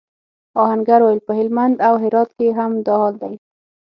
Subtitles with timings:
[0.63, 3.35] آهنګر وویل پهلمند او هرات کې هم دا حال دی.